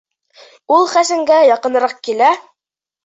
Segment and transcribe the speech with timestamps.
[0.77, 2.35] Ул Хәсәнгә яҡыныраҡ килә: